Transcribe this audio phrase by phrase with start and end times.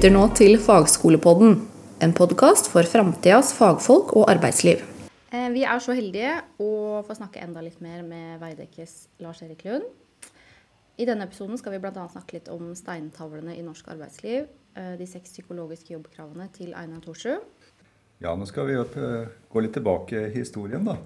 [0.00, 1.58] lytter nå til Fagskolepodden,
[2.00, 4.80] en podkast for framtidas fagfolk og arbeidsliv.
[5.28, 9.84] Eh, vi er så heldige å få snakke enda litt mer med Veidekkes Lars-Erik Lund.
[10.96, 12.06] I denne episoden skal vi bl.a.
[12.14, 17.44] snakke litt om steintavlene i norsk arbeidsliv, eh, de seks psykologiske jobbkravene til Einar Thorsrud.
[18.24, 20.96] Ja, nå skal vi eh, gå litt tilbake i historien, da.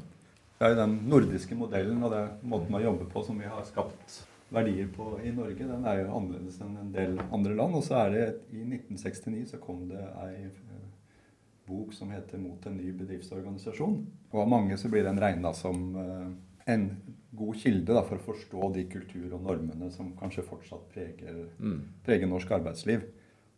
[0.54, 3.66] Det er jo den nordiske modellen og det måten å jobber på som vi har
[3.66, 4.20] skapt
[4.52, 7.78] verdier på i Norge, den er jo annerledes enn en del andre land.
[7.78, 10.84] Og så er det i 1969 så kom det ei eh,
[11.68, 14.04] bok som heter 'Mot en ny bedriftsorganisasjon'.
[14.32, 16.28] Og av mange så blir den regna som eh,
[16.74, 16.88] en
[17.32, 21.80] god kilde da, for å forstå de kultur og normene som kanskje fortsatt preger, mm.
[22.04, 23.02] preger norsk arbeidsliv.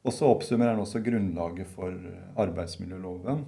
[0.06, 1.92] Og så oppsummerer den også grunnlaget for
[2.38, 3.44] arbeidsmiljøloven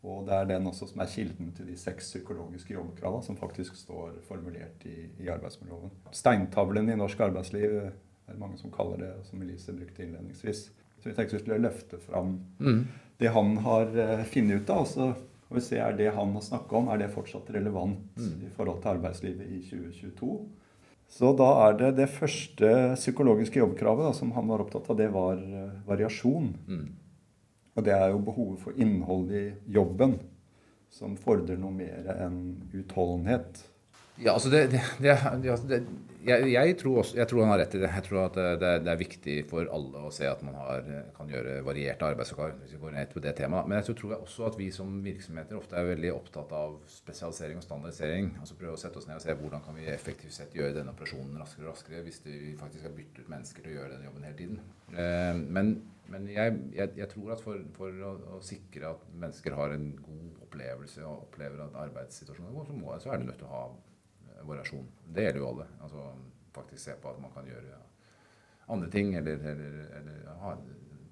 [0.00, 3.76] og det er den også som er kilden til de seks psykologiske jobbkravene som faktisk
[3.76, 5.92] står formulert i, i arbeidsmiljøloven.
[6.16, 7.90] Steintavlen i norsk arbeidsliv er
[8.30, 10.70] det mange som kaller det, som Elise brukte innledningsvis.
[11.00, 12.80] Så vi tenkte vi skulle løfte fram mm.
[13.20, 14.86] det han har uh, funnet ut av.
[14.86, 15.10] og så
[15.50, 18.34] må vi se er det han har snakka om, er det fortsatt relevant mm.
[18.46, 20.32] i forhold til arbeidslivet i 2022.
[21.10, 25.10] Så da er det det første psykologiske jobbkravet da, som han var opptatt av, det
[25.12, 26.52] var uh, variasjon.
[26.70, 26.84] Mm.
[27.80, 30.18] Og det er jo behovet for innhold i jobben
[30.92, 32.40] som fordrer noe mer enn
[32.76, 33.62] utholdenhet.
[34.20, 35.78] Ja, altså det, det, det,
[36.26, 37.88] jeg, jeg, tror også, jeg, tror han har rett i det.
[37.94, 41.54] Jeg tror at det, er viktig for alle å se at man har, kan gjøre
[41.64, 42.58] varierte arbeidsoppgaver.
[42.60, 43.70] hvis vi går ned på det temaet.
[43.70, 47.64] Men jeg tror også at vi som virksomheter ofte er veldig opptatt av spesialisering og
[47.64, 48.34] standardisering.
[48.42, 50.92] altså Prøve å sette oss ned og se hvordan kan vi effektivt sett gjøre denne
[50.92, 54.10] operasjonen raskere og raskere hvis vi faktisk har byttet ut mennesker til å gjøre denne
[54.10, 54.60] jobben hele tiden.
[54.92, 55.78] Eh, men
[56.10, 59.92] men jeg, jeg, jeg, tror at for, for å, å, sikre at mennesker har en
[60.02, 63.48] god opplevelse og opplever at arbeidssituasjonen er god, så, må, så er det nødt til
[63.48, 64.88] å ha eh, variasjon.
[65.06, 65.68] Det gjelder jo alle.
[65.86, 66.06] Altså
[66.54, 67.78] faktisk se på at man kan gjøre
[68.70, 70.56] andre ting, eller, eller, eller ha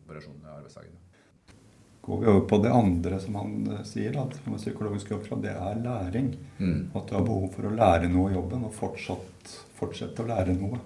[0.09, 0.99] variasjon i arbeidsdagen.
[2.09, 5.83] Går vi over på det andre som han uh, sier, at psykologisk oppdrag, det er
[5.85, 6.31] læring.
[6.59, 6.79] Mm.
[6.97, 10.55] At du har behov for å lære noe i jobben, og fortsatt, fortsette å lære
[10.57, 10.81] noe.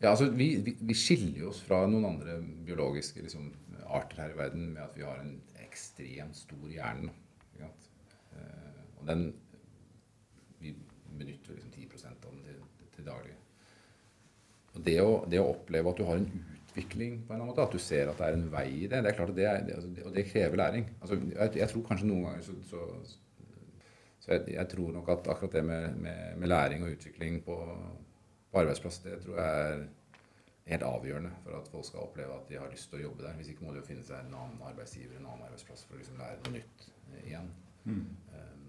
[0.00, 3.50] Ja, altså vi, vi, vi, skiller oss fra noen andre biologiske liksom,
[3.84, 7.12] arter her i verden med at vi har en ekstremt stor hjerne.
[7.60, 9.30] Eh, og den
[10.60, 10.74] Vi
[11.18, 13.36] benytter liksom 10 av den til, til daglig.
[14.74, 17.64] Og det å, det å, oppleve at du har en utvikling på en annen måte,
[17.64, 19.46] at du ser at det er en vei i det, det er klart at det,
[19.48, 20.86] er, det, altså, og det krever læring.
[21.00, 22.84] Altså, jeg, jeg, tror kanskje noen ganger så, så,
[24.20, 27.58] så jeg, jeg, tror nok at akkurat det med, med, med læring og utvikling på
[28.50, 29.82] på arbeidsplass, det tror jeg er
[30.70, 33.36] helt avgjørende for at folk skal oppleve at de har lyst til å jobbe der.
[33.38, 36.00] Hvis ikke må de jo finne seg en annen arbeidsgiver, en annen arbeidsplass for å
[36.00, 37.52] liksom lære noe nytt eh, igjen.
[37.84, 38.06] Mm.
[38.36, 38.66] Um,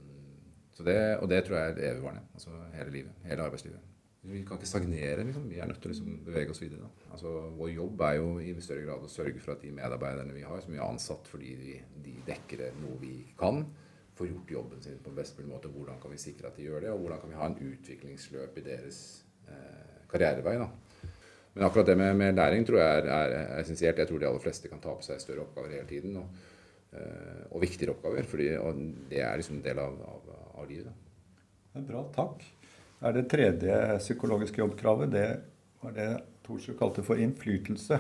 [0.82, 2.24] det, og det tror jeg er evigvarende.
[2.34, 3.26] Altså hele livet.
[3.28, 3.90] Hele arbeidslivet.
[4.32, 5.24] Vi kan ikke stagnere.
[5.26, 5.46] Liksom.
[5.50, 6.90] Vi er nødt til å liksom bevege oss videre.
[7.14, 10.46] Altså, vår jobb er jo i større grad å sørge for at de medarbeiderne vi
[10.46, 13.64] har, som vi har ansatt fordi de, de dekker noe vi kan,
[14.18, 15.74] får gjort jobben sin på best mulig måte.
[15.74, 18.58] Hvordan kan vi sikre at de gjør det, og hvordan kan vi ha en utviklingsløp
[18.62, 19.02] i deres
[20.12, 20.56] karrierevei.
[20.62, 20.70] Da.
[21.54, 24.00] Men akkurat det med, med, læring tror jeg er, er essensielt.
[24.00, 26.18] Jeg tror de aller fleste kan ta på seg større oppgaver hele tiden.
[26.22, 26.50] Og,
[26.96, 28.28] eh, og viktigere oppgaver.
[28.32, 28.50] Fordi,
[29.12, 30.88] det er liksom en del av, av, av livet.
[30.88, 31.40] Da.
[31.72, 32.46] Det er bra, takk.
[33.02, 35.28] Er det tredje psykologiske jobbkravet det
[35.82, 36.10] var det
[36.46, 37.98] Thorsrud kalte for innflytelse.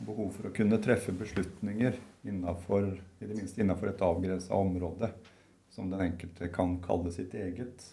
[0.00, 1.96] Behov for å kunne treffe beslutninger
[2.28, 2.86] innenfor,
[3.20, 5.10] i det minste innenfor et avgrensa område
[5.70, 7.84] som den enkelte kan kalle sitt eget.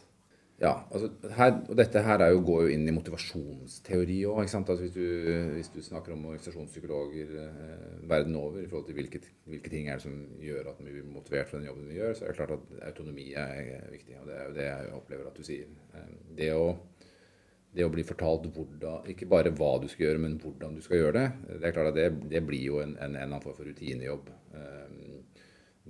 [0.57, 4.39] Ja, altså her, og dette her jo, går jo inn i motivasjonsteori òg.
[4.41, 4.95] Altså hvis,
[5.53, 9.99] hvis, du snakker om organisasjonspsykologer eh, verden over i forhold til hvilke, hvilke, ting er
[9.99, 12.39] det som gjør at vi blir motivert for den jobben vi gjør, så er det
[12.39, 14.17] klart at autonomi er viktig.
[14.17, 15.77] Og det er jo det jeg opplever at du sier.
[15.93, 16.09] Eh,
[16.41, 16.65] det å,
[17.77, 21.03] det å bli fortalt hvordan, ikke bare hva du skal gjøre, men hvordan du skal
[21.03, 23.59] gjøre det, det er klart at det, det blir jo en, en, en annen form
[23.61, 24.33] for rutinejobb.
[24.57, 25.16] Eh,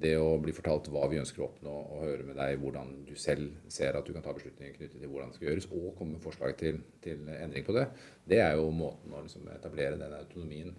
[0.02, 3.14] det å bli fortalt hva vi ønsker å oppnå, og høre med deg hvordan du
[3.20, 6.16] selv ser at du kan ta beslutninger knyttet til hvordan det skal gjøres, og komme
[6.16, 7.88] med forslag til, til endring på det,
[8.30, 10.74] det er jo måten å liksom etablere den autonomien.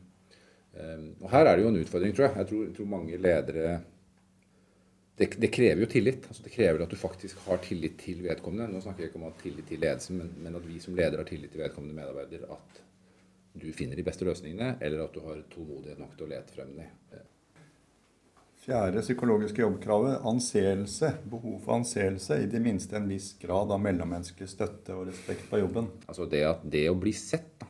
[0.78, 2.36] Um, og her er det jo en utfordring, tror jeg.
[2.38, 3.78] Jeg tror, tror mange ledere
[5.18, 6.26] det, det, krever jo tillit.
[6.28, 8.68] altså Det krever at du faktisk har tillit til vedkommende.
[8.70, 11.18] Nå snakker jeg ikke om at tillit til ledelsen, men, men at vi som leder
[11.18, 12.44] har tillit til vedkommende medarbeider.
[12.54, 12.84] At
[13.58, 16.70] du finner de beste løsningene, eller at du har tålmodighet nok til å lete frem
[16.76, 17.26] dem.
[18.68, 21.08] Fjerde psykologiske jobbkravet anseelse.
[21.24, 25.62] Behov for anseelse i det minste en viss grad av mellommenneskelig støtte og respekt på
[25.62, 25.86] jobben.
[26.04, 27.68] Altså det, at, det å bli sett, da.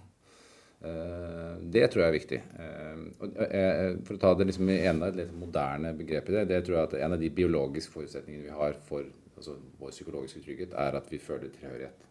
[0.88, 2.40] Eh, det tror jeg er viktig.
[2.64, 3.04] Eh,
[3.46, 6.88] eh, for å ta det liksom ene litt moderne begrep i det, det tror jeg
[6.88, 9.06] at en av de biologiske forutsetningene vi har for
[9.38, 12.08] altså vår psykologiske trygghet, er at vi føler tilhørighet.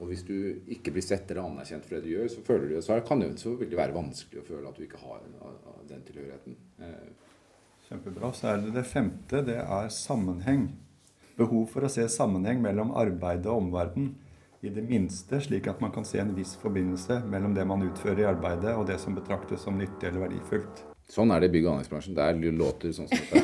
[0.00, 0.38] Og hvis du
[0.78, 3.34] ikke blir sett eller anerkjent for det du gjør, så, føler du, så, kan det,
[3.44, 5.28] så det være vanskelig å føle at du ikke har
[5.92, 6.56] den tilhørigheten.
[7.92, 8.32] Kjempebra.
[8.32, 9.42] Så er det det femte.
[9.44, 10.70] Det er sammenheng.
[11.36, 14.14] Behov for å se sammenheng mellom arbeidet og omverdenen.
[14.62, 18.22] I det minste slik at man kan se en viss forbindelse mellom det man utfører
[18.22, 20.84] i arbeidet, og det som betraktes som nyttig eller verdifullt.
[21.12, 22.14] Sånn er det i bygg- og anleggsbransjen.
[22.16, 23.40] Det er låter sånn som dette.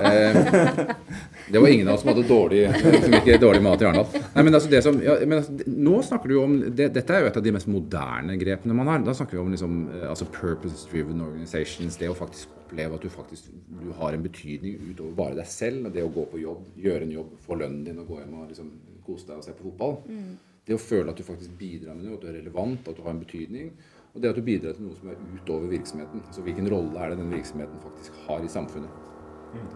[0.10, 2.62] Eh, det var ingen av oss som hadde dårlig,
[3.02, 4.22] som ikke dårlig mat i Arendal.
[4.34, 7.24] Nei, men altså det som, ja, men altså, nå snakker du om det, Dette er
[7.24, 9.02] jo et av de mest moderne grepene man har.
[9.04, 11.98] Da snakker vi om liksom, eh, altså purpose-driven organizations.
[12.00, 15.90] Det å faktisk oppleve at du faktisk du har en betydning utover bare deg selv.
[15.92, 18.48] Det å gå på jobb, gjøre en jobb, få lønnen din og gå hjem og
[18.54, 18.72] liksom
[19.06, 19.98] kose deg og se på fotball.
[20.08, 20.36] Mm.
[20.66, 23.02] Det å føle at du faktisk bidrar med noe, at du er relevant, at du
[23.04, 23.72] har en betydning.
[24.14, 26.24] Og det at du bidrar til noe som er utover virksomheten.
[26.26, 29.06] Altså hvilken rolle er det den virksomheten faktisk har i samfunnet.
[29.54, 29.68] Mm.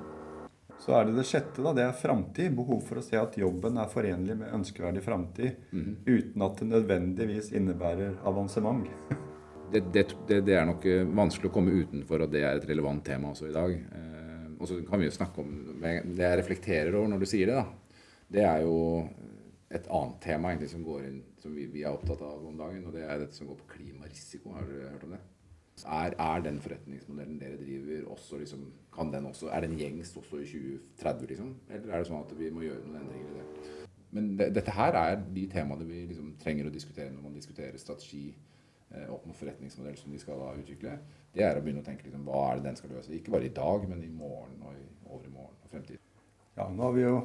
[0.84, 1.72] Så er det det sjette, da.
[1.76, 2.56] Det er framtid.
[2.56, 5.60] Behov for å se at jobben er forenlig med ønskeverdig framtid.
[5.70, 5.92] Mm.
[6.04, 8.90] Uten at det nødvendigvis innebærer avansement.
[9.72, 12.68] det, det, det, det, er nok eh, vanskelig å komme utenfor at det er et
[12.68, 13.76] relevant tema også i dag.
[13.78, 17.50] Eh, og så kan vi jo snakke om Det jeg reflekterer over når du sier
[17.50, 17.96] det, da,
[18.34, 18.76] det er jo
[19.74, 22.86] et annet tema egentlig som går inn, som vi, vi, er opptatt av om dagen,
[22.88, 24.54] og det er dette som går på klimarisiko.
[24.56, 25.20] Har dere hørt om det?
[25.84, 28.62] Er, er, den forretningsmodellen dere driver, også liksom,
[28.94, 31.26] kan den også, er den gjengs også i 2030?
[31.32, 31.50] liksom?
[31.68, 33.84] Eller er det sånn at vi må gjøre noen endringer i det?
[34.14, 37.76] Men det, dette her er de temaene vi liksom trenger å diskutere når man diskuterer
[37.82, 40.96] strategi eh, opp mot forretningsmodell som de skal da utvikle.
[41.34, 43.12] Det er å begynne å tenke liksom, hva er det den skal løse.
[43.18, 46.04] Ikke bare i dag, men i morgen og i overmorgen og fremtiden.
[46.54, 47.16] Ja, nå har vi jo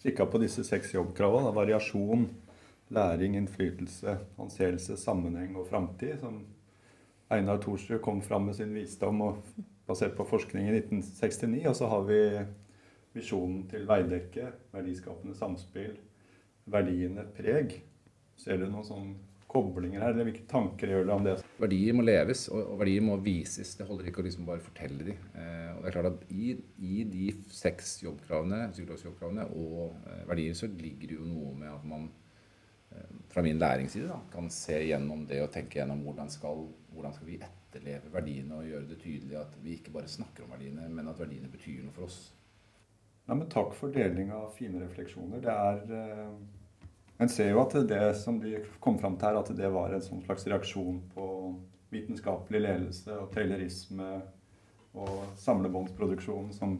[0.00, 1.52] kikka på disse seks jobbkravene.
[1.52, 2.24] Variasjon,
[2.90, 6.18] læring, innflytelse, anseelse, sammenheng og framtid.
[6.20, 6.44] Som
[7.30, 9.42] Einar Thorsrud kom fram med sin visdom og
[9.86, 11.66] basert på forskning i 1969.
[11.70, 12.20] Og så har vi
[13.14, 15.96] visjonen til Veidekke, verdiskapende samspill,
[16.70, 17.80] verdiene preg.
[18.38, 19.10] Ser du noen sånn
[19.50, 21.34] koblinger her, eller hvilke tanker gjør du om det?
[21.58, 23.72] Verdier må leves, og verdier må vises.
[23.76, 25.24] Det holder ikke å liksom bare fortelle dem.
[25.34, 30.22] Eh, og det er klart at I, i de seks jobbkravene, psykologiske jobbkravene og eh,
[30.30, 32.06] verdier så ligger det jo noe med at man
[33.30, 37.28] fra min læringsside da, kan se gjennom det og tenke gjennom hvordan skal, hvordan skal
[37.30, 41.10] vi etterleve verdiene og gjøre det tydelig at vi ikke bare snakker om verdiene, men
[41.10, 42.20] at verdiene betyr noe for oss.
[43.28, 45.44] Ja, men takk for deling av fine refleksjoner.
[45.44, 46.32] Det er
[47.20, 50.02] en ser jo at det som de kom fram til her, at det var en
[50.02, 51.26] sånn slags reaksjon på
[51.92, 54.08] vitenskapelig ledelse og taylorisme
[54.96, 56.78] og samlebåndsproduksjon som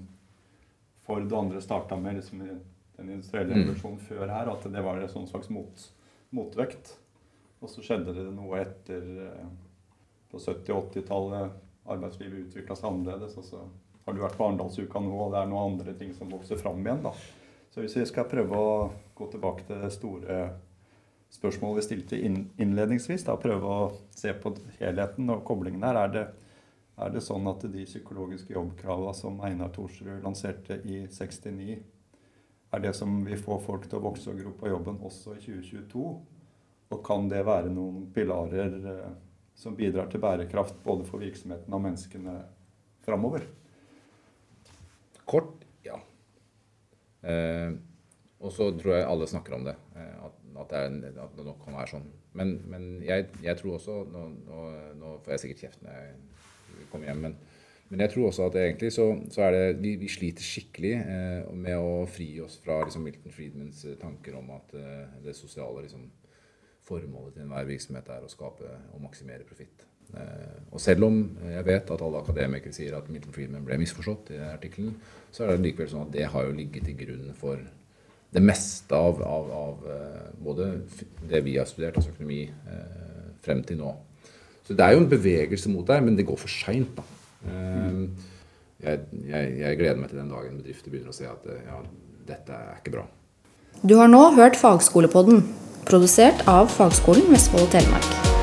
[1.04, 2.40] Ford og andre starta med liksom,
[2.96, 4.06] den industrielle revolusjonen mm.
[4.08, 4.50] før her.
[4.54, 5.84] At det var en sånn slags mot,
[6.36, 6.94] motvekt.
[7.60, 9.50] Og så skjedde det noe etter eh,
[10.30, 11.60] På 70- og 80-tallet.
[11.90, 13.36] Arbeidslivet utvikla seg annerledes.
[13.40, 13.60] Og så
[14.06, 16.80] har du vært på Arendalsuka nå, og det er noen andre ting som vokser fram
[16.84, 17.02] igjen.
[17.04, 17.14] da.
[17.70, 18.74] Så hvis vi skal prøve å
[19.18, 20.40] gå tilbake til det store
[21.30, 26.24] spørsmålet vi stilte innledningsvis, da, prøve å se på helheten og koblingen her, er det,
[27.00, 31.78] er det sånn at de psykologiske jobbkravene som Einar Thorsrud lanserte i 69,
[32.70, 35.42] er det som vil få folk til å vokse og gro på jobben også i
[35.42, 36.04] 2022?
[36.90, 39.08] Og kan det være noen pilarer eh,
[39.58, 42.36] som bidrar til bærekraft både for virksomheten og menneskene
[43.06, 43.46] framover?
[45.30, 45.60] Kort
[47.22, 47.72] Eh,
[48.40, 51.44] og så tror jeg alle snakker om det, eh, at, at, det, er, at, det,
[51.44, 52.06] nok kan være sånn.
[52.38, 54.60] Men, men jeg, jeg, tror også nå, nå,
[55.00, 57.36] nå, får jeg sikkert kjeft når jeg kommer hjem, men,
[57.90, 61.52] men jeg tror også at egentlig så, så er det vi, vi sliter skikkelig eh,
[61.58, 65.82] med å fri oss fra liksom, Milton Friedmans eh, tanker om at eh, det sosiale
[65.84, 66.06] liksom,
[66.86, 69.84] formålet til enhver virksomhet er å skape og maksimere profitt.
[70.14, 74.32] Eh, og selv om jeg vet at alle akademikere sier at Milton Friedman ble misforstått
[74.34, 74.94] i artikkelen,
[75.30, 77.60] så er det likevel sånn at det har jo ligget til grunn for
[78.30, 80.72] det meste av, av, av eh, både
[81.30, 83.94] det vi har studert, altså økonomi, eh, frem til nå.
[84.66, 87.00] Så det er jo en bevegelse mot der, men det går for seint.
[87.44, 91.80] Jeg, jeg, jeg, gleder meg til den dagen bedrifter begynner å se at ja,
[92.28, 93.06] dette er ikke bra.
[93.80, 95.44] Du har nå hørt Fagskolepodden,
[95.88, 98.39] produsert av Fagskolen Vestfold og Telemark.